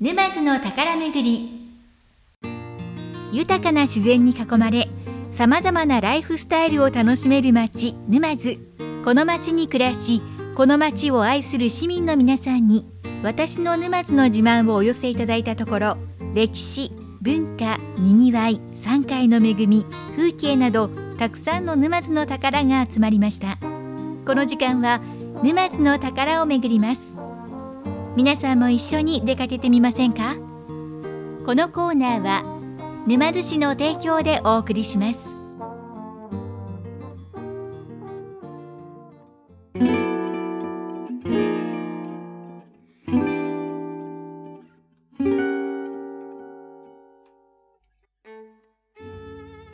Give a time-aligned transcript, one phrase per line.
[0.00, 1.50] 沼津の宝めぐり。
[3.32, 4.88] 豊かな自然に囲まれ
[5.32, 8.60] さまざまなライフスタイルを楽しめる町沼津。
[9.04, 10.22] この町に暮らし
[10.54, 12.86] この町を愛する市民の皆さんに
[13.24, 15.96] 私の沼津の自慢をお寄せいただいたところ
[16.32, 19.84] 歴史文化にぎわい山海の恵み
[20.14, 23.58] 風景などたくさんの沼津の宝が集まりました。
[24.24, 25.00] この時間は
[25.42, 27.07] 沼津の宝を巡ります。
[28.18, 30.34] 皆さんも一緒に出かけてみませんか？
[31.46, 32.42] このコーナーは
[33.06, 35.20] 沼津市の提供でお送りします。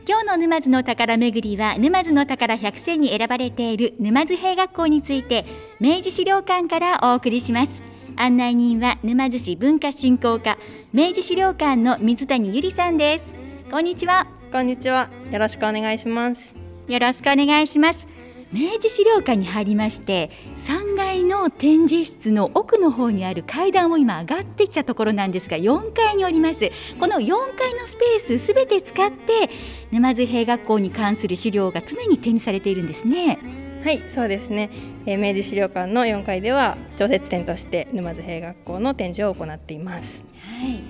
[0.06, 5.46] 今日の沼津の宝めぐりは沼津の宝100選に選ばれている沼津兵学校について
[5.80, 7.80] 明治資料館からお送りします。
[8.16, 10.58] 案内人は沼津市文化振興課
[10.92, 13.32] 明治資料館の水谷ゆりさんです。
[13.70, 14.28] こんにちは。
[14.52, 15.08] こんにちは。
[15.32, 16.54] よろしくお願いします。
[16.86, 18.06] よろしくお願いします。
[18.52, 20.30] 明治資料館に入りまして
[20.66, 26.70] 3階の展示室の奥の方にある階段を今上がってきたところなんですが4階におります。
[27.00, 29.50] この4階のスペースすべて使って
[29.90, 34.70] 沼津兵学校に関する資料が常に展示されているんですねはいそうですね、
[35.04, 40.24] えー、明治資料館の4階では常設展として沼津兵学校の展示を行っています。
[40.40, 40.82] はい。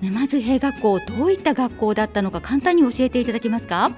[0.00, 3.90] 沼津兵学校どういった学校だったのか簡単に教えていただけますか？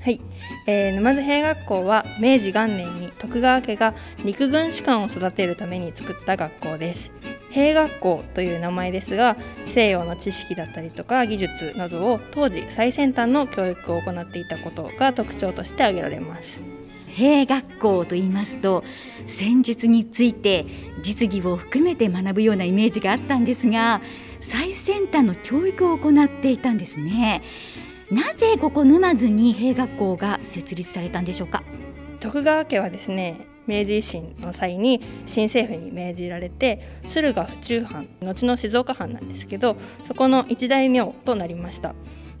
[0.00, 0.20] はい、
[0.66, 7.12] えー、沼津兵学校は明治元年に徳川家が陸軍士官を育てるために作った学校です。
[7.50, 16.60] 兵学校という名前ですが西洋の知識だったりとか技術などを当時最先端の教育を行っていたことが特徴として挙げられます
[17.18, 18.84] 兵学校と言いますと
[19.26, 20.64] 戦術について
[21.02, 24.00] 実技を含めて学ぶようなイメージがあったんですが
[24.38, 27.42] 最先端の教育を行っていたんですね。
[28.10, 31.64] なぜここ沼津に兵学校が設立されたんでしょうか？
[32.20, 41.94] 徳川家はですね明治維新の際に新政府に命じられて駿河府中藩後の静岡藩なんですけどそこの一大名となりました。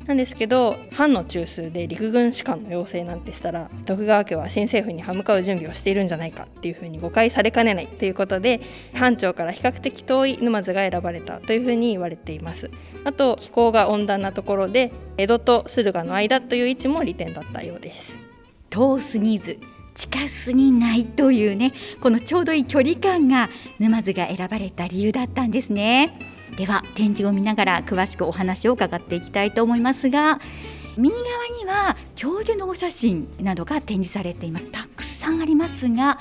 [0.08, 8.62] なんですけど藩の中枢で陸軍士官の要請なんてしたら徳川家は新政府に歯向かう準備をしているんじゃないかっていうふうに誤解されかねないということで
[8.94, 12.70] 藩庁から比較的遠い沼津が選ばれたというふうに言われています。
[13.04, 18.16] あと気候が温暖なところで江戸と駿河の間という位置も利点だったようです。
[18.70, 19.58] 遠すぎず
[19.94, 26.37] 近すぎないというねこのちょうどいい距離感が沼津が選ばれた理由だったんですね。
[26.58, 30.40] では展示を見ながら詳しくお話を伺っていきたいと思いますが
[30.96, 31.24] 右側
[31.56, 34.66] には教授のお写真などが展示されています。
[34.66, 36.18] たくさんありますが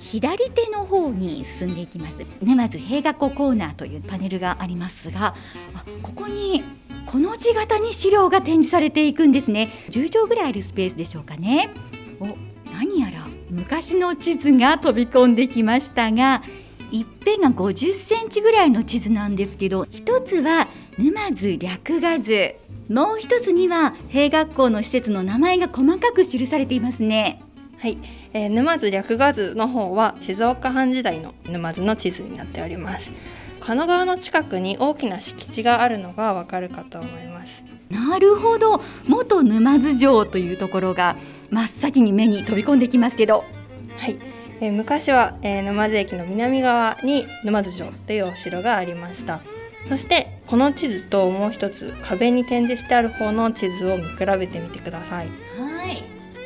[0.00, 2.24] 左手の方に進んでいきます。
[2.42, 5.36] 沼津兵学校コーナーというパネルがありますが
[6.02, 6.64] ここに
[7.06, 9.70] この字型に資料が展示されていくんですね。
[9.90, 11.70] 10畳ぐらいあるスペースでしょうかね。
[12.18, 12.36] お
[12.72, 16.42] 何やら昔の地図が飛び込んできましたが
[16.90, 22.54] 一辺が50センチぐらいの地図なんですけど一つは沼津略画図。
[22.88, 27.42] もう一つには兵学校の施設の名前が細かく記されていますね。
[27.78, 27.98] はい、
[28.32, 33.12] えー、沼津略画図の方は静岡藩時代の沼津の地図になっております。
[33.60, 37.64] 神奈川の近くに大きな敷地があるのがわかるかと思います。
[37.90, 38.80] なるほど。
[39.06, 41.16] 元沼津城というところが
[41.50, 43.44] 真っ先に目に飛び込んできますけど。
[43.98, 49.40] はいえー、昔は、えー、沼津駅の南側に沼津城というお城がありました。
[49.88, 55.28] そしてこの地図ともう一つ壁に展示してある方の地図を見比べてみてください。
[55.58, 56.04] はい。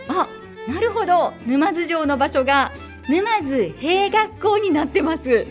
[0.08, 0.28] あ
[0.70, 1.32] なるほど。
[1.46, 2.72] 沼津城の場所が
[3.08, 5.46] 沼津兵学校になってます。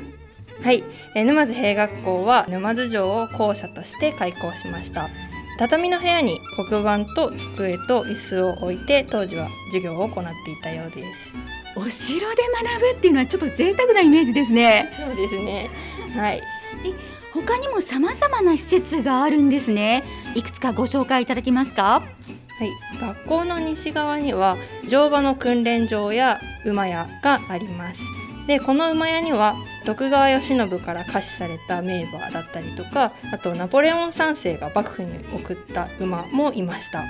[0.62, 0.84] はい、
[1.16, 5.10] えー、沼津兵学校は沼津城を校舎として開校しました。
[5.60, 11.34] 畳の部屋に黒板と机と椅子を置いて当時は授業を行っていたようです
[11.76, 14.92] お城で学ぶっていうのはちょっと贅沢なイメージですね。
[14.98, 15.70] そうですね。
[16.16, 16.42] はい。
[17.34, 20.04] 他にも様々な施設があるんですね。
[20.36, 22.02] いくつかご紹介いただけますか？
[22.60, 24.58] はい、学校の西側には
[24.88, 28.02] 乗馬の訓練場や馬屋があります。
[28.48, 29.56] でこの馬屋には
[29.86, 37.06] 徳川慶喜から可視された名馬だったりとかあとナポレオン3世が幕府に送った馬もいました。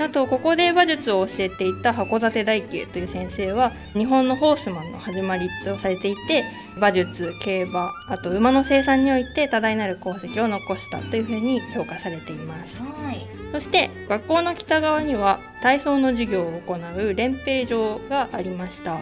[0.00, 6.44] あとここで馬術を教えていた函館大慶という先生は日本のホースマンの始まりとされていて
[6.76, 18.98] 馬術競馬あと馬の生産において多大なる功績を残したというふうに評価されています、はい、そして学校の北側には体操の授業を行う練兵場がありました。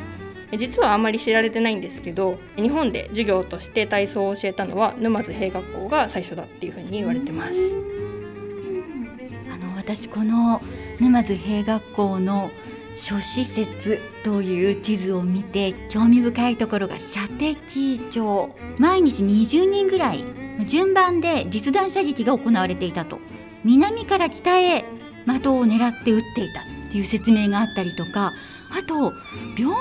[0.56, 7.52] 実はあんまり知られてないんですけど日本で授業として体操を教えたのは沼津兵学校が最初だっていうふうに言われてます。
[9.52, 10.62] あの私この
[11.00, 12.50] 沼津兵学校の
[12.94, 18.50] 諸施設という地図を見て興味深いところが射的場。
[18.78, 20.24] 毎日20人ぐらい
[20.66, 23.20] 順番で実弾射撃が行われていたと。
[23.64, 24.84] 南から北へ
[25.26, 28.32] 的を狙って撃っていたっていう説明があったりとか。
[28.70, 29.12] あと
[29.56, 29.80] 病院もあ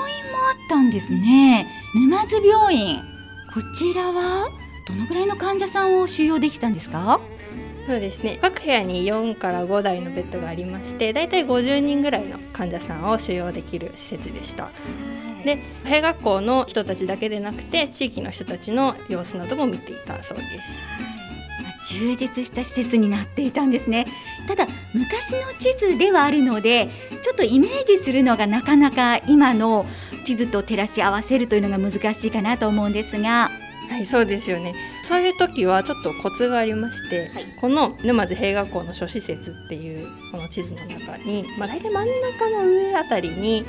[0.70, 1.66] たんですね。
[1.94, 3.00] 沼津病院。
[3.52, 4.48] こちらは
[4.86, 7.20] どのぐらいの患者さんを収容できたんですか？
[7.88, 8.38] そうですね。
[8.42, 14.68] 各部屋に4から5台のベッドがありましてだいたい50人ぐらいの患者さんを収容できる施設でした。
[15.42, 20.82] で兵学校の人たちだけでなくて地域の人たちの様子なども見ていたそうです。
[21.90, 24.06] 充実した施設になっていたんですね。
[24.46, 26.90] ただ昔の地図ではあるので
[27.22, 29.86] ちょっとイメージするのがなかなか今の
[30.24, 33.50] 地図と照らし合わせるというのが難しいかなと思うんですが。
[33.88, 34.74] はいそうですよね
[35.08, 43.64] そういう時はちょっとコツがありまして、はい、この沼津兵学校の諸施設っていうこの地図の中に、まあ、大体真ん中の上あたりに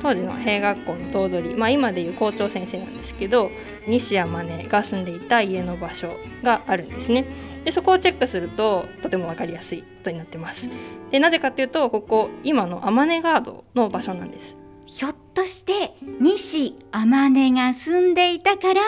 [0.00, 3.50] 当時の兵学校の頭取、まあ、今でいう校長先生なんですけど
[3.86, 7.26] 西山根が住んでいた家の場所があるんですね。
[7.64, 10.70] でそこをチェックするととても分かりやすいことになってます。
[11.10, 14.56] でなぜかっていうとここ今の天音ガードの場所なんです。
[14.86, 18.80] ひょっとして西天音が住んでいたから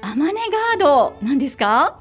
[0.00, 0.40] アマネ
[0.76, 2.00] ガードなんですか？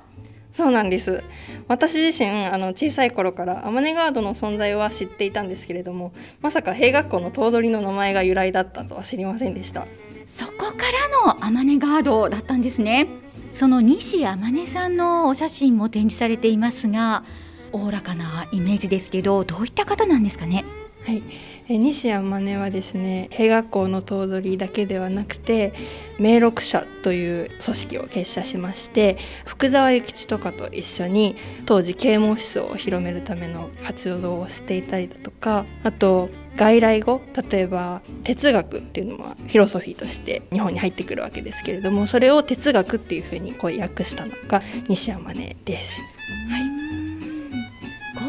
[0.53, 1.23] そうなんです。
[1.67, 9.85] 私自身あの小さい頃からアマネガードの存在は知っていたんですけれどもまさか兵学校の頭取の名前が由来だったとは知りませんでした。
[10.25, 10.91] そこか
[11.25, 13.07] らのアマネガードだったんですね。
[13.53, 17.23] その西天音さんのお写真も展示されていますが
[17.71, 20.63] おおらかなイメージですけどどういった方なんですかね？
[21.07, 21.23] はい
[21.69, 25.73] え西山真似はですね兵学校の頭取だけではなくて
[26.19, 46.01] 名録社という組織を結社しまして福沢諭吉とかと一緒に当時啓蒙思想を広めるための活動をしていたりだとかあと外来語例えば哲学っていうのはフィロソフィーとして日本に入ってくるわけですけれどもそれを哲学っていうふうにこう訳したのが西山根です。
[46.49, 46.86] はい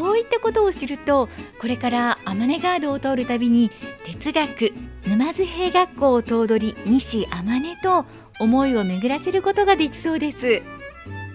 [0.09, 1.29] こういったことを知ると
[1.61, 3.69] これから天音ガードを通るたびに
[4.05, 4.73] 哲学
[5.07, 8.05] 沼津兵学校を頭取西天音と
[8.39, 10.63] 思いを巡らせることができそうです。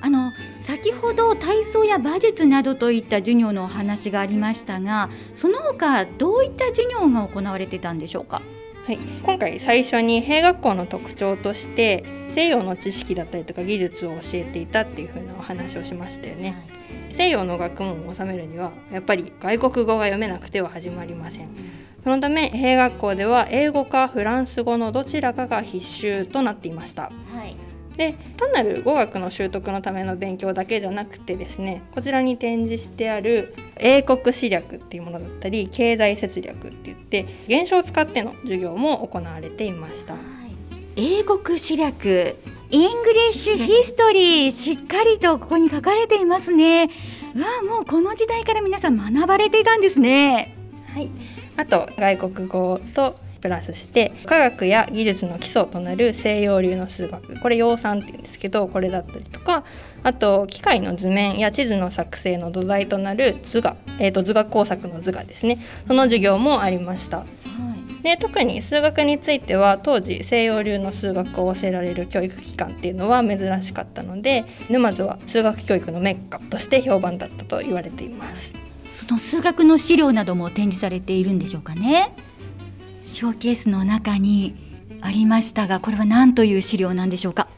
[0.01, 8.43] あの先ほど体操や馬術などといった授業のお話がありましたがその他どういった授業が行われてたんでしょうか？
[8.87, 16.49] はい、今回最初に兵学校の特徴として西洋の知識だったりとか技術を教えていたっていう風なお話をしましたよね。
[16.49, 16.84] はい
[17.17, 21.49] 西洋の学問を収めるにはやっぱり外国語が読めなくては始まりません。
[22.05, 27.11] そのため兵学校では英語かフランス語のどちらかが必修となっていました、は
[27.47, 27.57] い、
[27.97, 40.19] で単なる語学の習得のための勉強だけじゃなくてですねこちらに展示してある英国史略っていうものだったり経済節略って言って原書を使っての授業も行われていました、は
[40.97, 42.37] い、英国史略
[42.71, 46.91] English History しっかりとここに書かれていますね。
[47.35, 50.57] うわもうこの時代から皆さん学ばれていたんですね。
[50.93, 51.11] はい。
[51.57, 57.41] あと外国語とプラスして科学や技術の基礎となる西洋流の数学。
[57.41, 59.65] これ洋算っていうんですけどこれだったりとか。
[60.05, 65.65] あと機械の図面や地図の作成の土台となる図画、えーと、図画工作の図画ですね。
[65.89, 67.25] その授業もありました。
[68.05, 78.53] で特に数学については当時西洋流の数学を教えられる教育機関っていうのは珍しかったので沼津は数学教育のメッカとして評判だったと言われています。
[78.95, 82.15] その数学の資料なども展示されているんでしょうかね。
[83.05, 84.55] ショーケースの中に
[85.01, 87.49] ありましたがこれは何という資料なんでしょうか。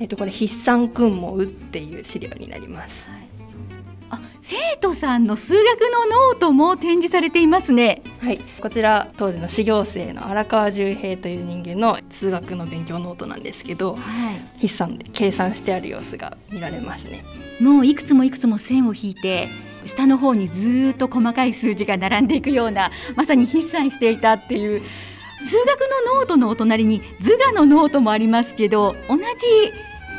[0.00, 3.31] えっとこれ筆算訓問っていう資料になります、はい
[4.40, 8.02] 生徒さんの数学のノートも展示されていますね。
[8.20, 8.38] はい。
[8.60, 13.98] こちら当時の修行生の荒川重平という人間の数学の勉強ノートなんですけど、は
[14.32, 17.24] い、筆算で計算してある様子が見られますね。
[17.60, 19.48] もういくつもいくつも線を引いて
[19.86, 24.82] 下の方にずっと細かい数字が並んでいくようなまさに筆算していたっていう
[25.48, 29.22] 数学のノートのお隣に図画のノートもありますけど同じ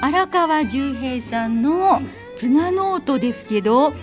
[0.01, 2.01] 荒川重平さんの図
[2.49, 3.93] 画ノートですけど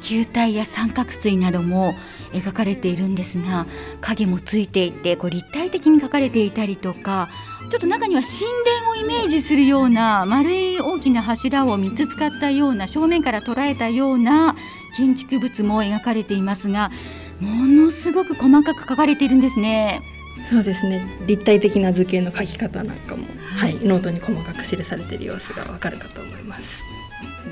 [0.00, 1.94] 球体や三角錐なども
[2.32, 3.66] 描かれているんですが
[4.00, 7.28] 影もついていてこう立体的に描かれていたりとか
[7.70, 14.56] ちょっと中には神殿をイメージするような丸い大きな柱を3つ使ったような正面から捉えたような
[14.96, 16.90] 建築物も描かれていますが
[17.38, 20.00] ものすごく細かく描かれているんですね。
[20.48, 23.26] そうですね立体的な図形の描き方なんかも、
[23.56, 26.82] はい、ノートに細かく記されている様子がわかるかと思います。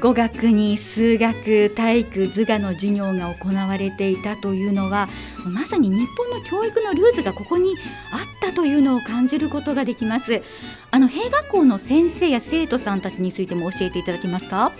[0.00, 5.08] 語学に数学体育図画の授業が行われていたというのは
[5.44, 7.74] まさに日本の教育のルーツがここに
[8.12, 10.42] あったというのを感じることができます。
[10.90, 14.72] あの併学校の先生や生徒さんたちについても教えていただけますか？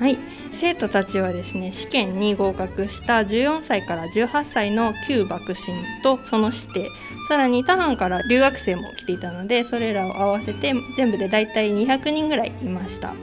[0.00, 0.18] はい。
[0.52, 6.80] 生徒たちはですね試験に合格した14歳から18歳の旧幕臣とその師弟。
[7.28, 13.14] さらに他班から留学生も来ていたのでそれらを合わせて全部でだいたい200人ぐらいいました。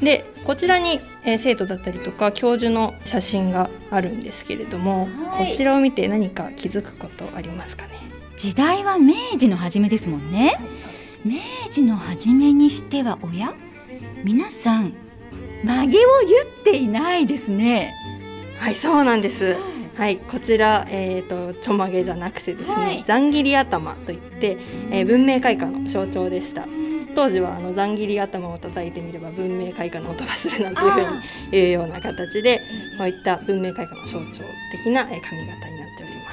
[0.00, 7.92] でこちらに、えー、生徒だったりとか教授の写真があるんですけれども、はい、こちらを見て何か気づくことありますかね？
[8.36, 10.58] 時代は明治の初めですもんね、
[11.24, 11.34] 明
[11.70, 13.54] 治の初めにしてはおや
[14.24, 14.94] 皆さん
[15.62, 17.92] 曲げを言っていないですね。
[18.58, 19.56] はいそうなんです、
[19.96, 24.58] はい、こちら、えーと、ちょまげじゃなくてですね、はい、ざん切り頭といって、
[24.90, 26.66] えー、文明開化の象徴でした。
[27.14, 31.06] 当時はあのざん切り頭を叩いてみれば文明開化の音がするなんていうふうに
[31.50, 32.60] 言うような形で
[32.98, 35.50] こういった文明開化の象徴的な髪型になっ
[35.96, 36.30] ておりま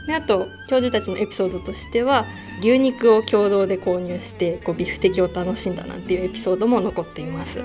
[0.00, 0.06] す。
[0.06, 2.26] であと教授たちのエピソードとしては
[2.60, 7.62] 牛肉を共同で購入してこうビフテキを楽しんだなんていうエピソードも残っています。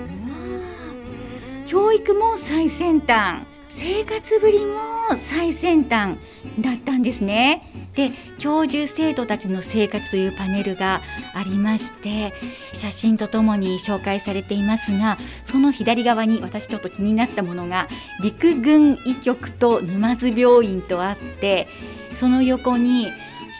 [1.66, 4.78] 教育も最先端生活ぶりも
[5.16, 6.16] 最先端
[6.58, 7.77] だったんですね。
[7.98, 11.02] で教授生徒たちの生活というパネルが
[11.34, 12.32] ありまして
[12.72, 17.88] 写真とともに紹介されていますがその左側に私ちょっと気になったものが
[18.22, 21.66] 陸軍医局と沼津病院とあって
[22.14, 23.08] その横に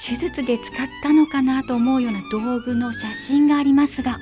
[0.07, 4.19] 手術で使ったのかなと思うような道具の写真がありますが。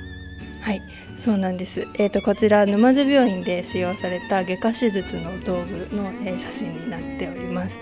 [0.61, 0.81] はい
[1.17, 1.87] そうなんです。
[1.95, 7.79] え、ー、とこちら沼津病院で使用された外科手術の道具の、えー、写真になっております。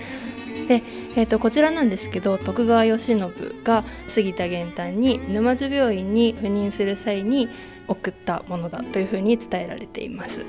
[0.68, 0.82] で、
[1.15, 7.50] えーと、こちらなんですけど徳川慶喜が杉田玄丹に沼津病院に赴任する際に
[7.88, 10.44] 送ったものだというふうに伝えられています。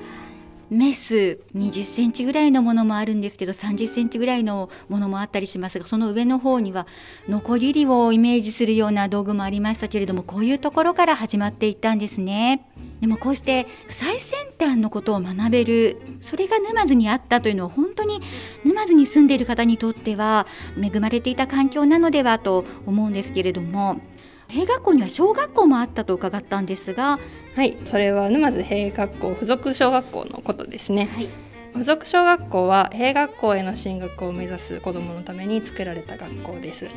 [0.70, 6.86] メス20センチぐらいのものもあるんですけど30センチぐらいのものもあったりしますがその上の方には
[7.28, 12.66] ノコギリをイメージするような道具もありましたけれどもこういうところから始まっていったんですね。
[13.00, 18.20] でもこうして最先端のことを学べるそれが沼津にあったというのは本当に
[18.64, 20.46] 沼津に住んでいる方にとっては
[20.80, 24.00] 恵まれていた環境なのではと思うんですけれども
[24.48, 27.18] 併学校には小学校もあったと伺ったんですが
[27.54, 31.30] はいそれは沼津併学校附属小学校のことですね、はい、
[31.74, 36.88] 附属小学校は併学校への進学を目指す子どものために作られた学校です。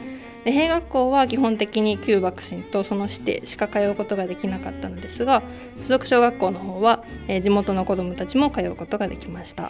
[0.45, 5.41] で併学校は基本的に旧幕臣とそのしてしか通うことができなかったのですが
[5.81, 9.69] 附属小学校の方は、えー、地元の子どもたちも通うことができました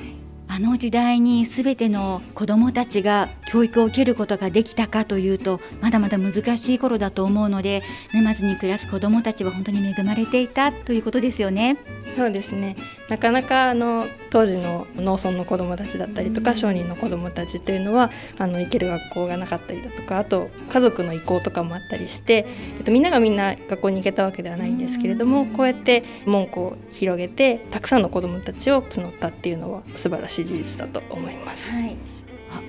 [0.52, 7.84] あの時代に全ての子どもたちが教育を受けることができたかというとまだまだ難しい頃だと思うので
[8.16, 11.78] 沼津に暮らす子どもたちは本当に恵まれていたということですよね。
[12.18, 12.76] そうですね
[13.10, 22.46] なかなかあの当時の農村の子どもたちだったりとか商人の子どもたちというのはあの行ける学校がなかったりだとかあと家族の意向とかもあったりして、
[22.78, 31.72] えっと、みんながみんな学校に行けたわけではないんですけれどもこうやって門戸を広げてたくさんの子どもたちを募ったっていうのは素晴らしい事実だと思います。
[31.72, 32.19] はい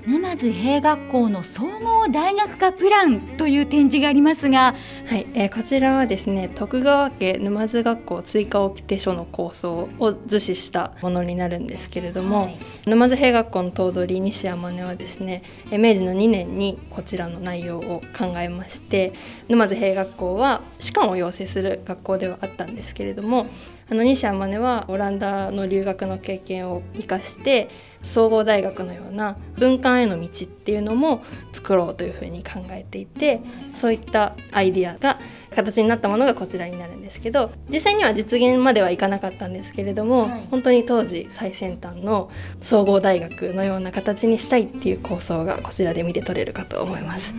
[0.05, 12.57] 沼津兵学校の総合大学科プランという展示がありますが、はい、えー、こちらはですね徳川家沼津学校追加掟書の構想を図示したものになるんですけれども、はい、
[12.87, 19.13] 沼津兵学校の頭取西山根はですね明治の2年にこちらの内容を考えまして
[19.47, 23.47] 沼津兵学校は士官を養成する学校ではあったんですけれども
[23.91, 27.69] あの西山根はオランダの留学の経験を生かして
[28.01, 31.21] 総合大学のような文官への道っていうのも
[31.51, 33.41] 作ろうというふうに考えていて
[33.73, 35.19] そういったアイディアが
[35.53, 42.31] 形になったものがこちらになるんですけど実際には実現まではいかなかったんですけれども、はい、本当に当時最先端の
[42.61, 47.35] 総合大学のような形にしたいっていう構想がこちらで見て取れるかと思います。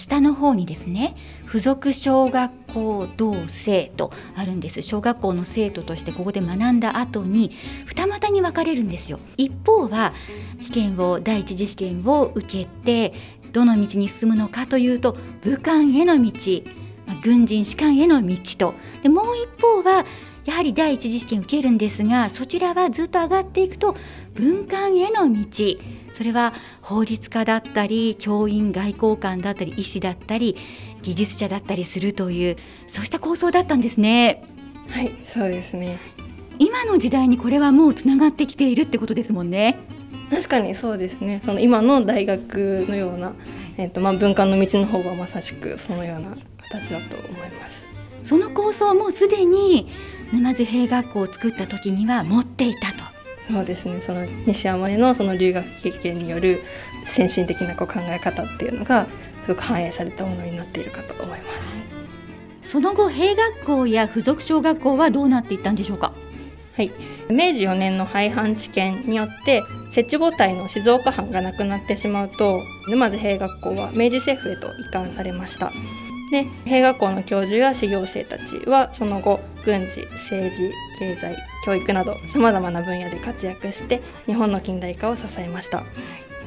[0.00, 1.14] 下の方にですね
[1.46, 4.80] 附属小学校同生とあるんです。
[4.80, 7.52] 小学校の生徒としてここで学んだ後に
[7.84, 9.20] 二股に分かれるんですよ。
[9.36, 10.14] 一方は
[10.60, 13.12] 試験を第一次試験を受けて
[13.52, 16.32] どの道に進むのかというと武漢への道
[17.22, 18.74] 軍人士官への道と。
[19.02, 20.06] でもう一方は
[20.46, 23.94] やはり第一次試験受けるんですがそちらはずっと上がっていくと
[24.34, 25.76] 文官への道。
[26.20, 30.54] それは法律家だったり教員外交官だったり医師だったり
[31.00, 34.44] 技術者だったりするというそうした構想だったんですね。
[34.90, 35.98] はいそうですね
[36.58, 39.78] 今の時代にこれはもうつながってきているってことですもんね。
[40.28, 43.32] 確かにそうですねその今の大学のような
[43.78, 46.36] えーとまあ、文化の道の方がまさしくそのような
[46.68, 47.82] 形だと思います
[48.22, 49.88] その構想もすでに
[50.34, 53.09] 沼津兵学校を作った時には持っていたと
[53.52, 54.00] そうですね。
[54.00, 56.62] その西山でのその留学経験による
[57.04, 59.06] 先進的なこう考え方っていうのが
[59.42, 61.82] すごく反映されたものになっているかと思います。
[62.62, 66.12] その後兵学校や附属小学校はどうなっていったんでしょうか？
[66.76, 66.92] はい、
[67.28, 75.72] 明治4年の廃藩置県によって設置母体の静岡藩がなくなってしまうと沼津兵学校は明治政府へと移管されました。
[76.30, 85.84] で兵学校の教授や始業生たちはその後軍事政治経済教育などさまざまな分野で活躍して日本の近代化を支えました。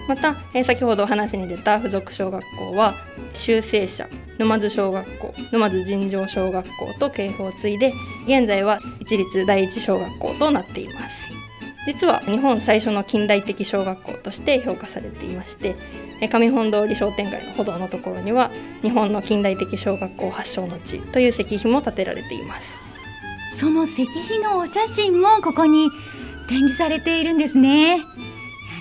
[0.08, 2.94] また、えー、先ほど話に出た附属小学校は
[3.34, 7.94] 修正社沼津小学校沼津尋常小学校と系譜を継いで
[8.26, 11.24] 現在は一律第一小学校となっています。
[11.86, 15.76] 実は日本最初の近代的小学校として評価されていまして
[16.32, 18.52] 上本通り商店街の歩道のところには
[18.82, 22.83] 日本の近代的小学校発祥の地という石碑も建てられています。
[23.58, 25.90] その石碑のお写真もここに
[26.48, 28.02] 展示されているんですね。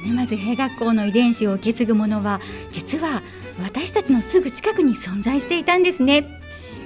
[0.07, 2.41] 沼津兵学校の遺伝子を受け継ぐものは
[2.73, 3.23] 実は
[3.63, 6.27] 私たちのすぐ近くに存在していたんですね。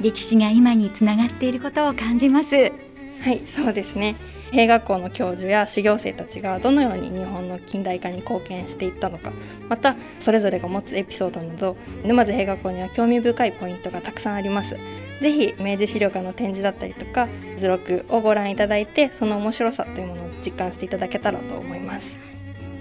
[0.02, 2.56] 歴史が今につながっていることを感じます。
[2.56, 4.16] はいそうですね。
[4.52, 9.32] 兵学校の教授や修行生たちがどのように日本の近代化に貢献していったのか
[9.68, 14.76] またそれぞれが持つエピソードなど沼津兵学校には興味深いポイントがたくさんあります。
[15.20, 22.18] ぜひ明治資料館の展示だったりとか図録をご覧いただいてその面白さというものを実感していただけたらと思います。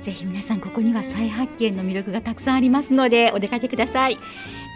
[0.02, 4.18] ぜひ皆さんここには再発見の魅力がたくさんありますのでお出かけください。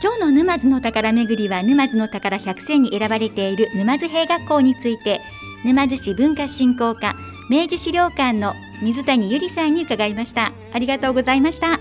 [0.01, 5.19] 今日の沼津の宝めぐりは沼津の宝100選に選ばれている沼津兵学校について
[5.65, 7.15] 沼津市文化振興課
[7.49, 10.53] 明治資料館の水谷由里さんに伺いました。
[10.71, 11.79] ありがとうございました。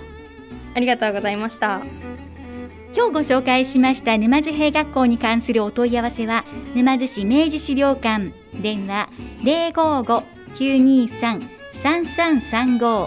[0.75, 1.80] ありがとうございました
[2.99, 9.09] 今日ご紹介しました沼津兵学校に関するお問い合わせは沼津市明治資料館電話
[10.50, 13.07] 055-923-3335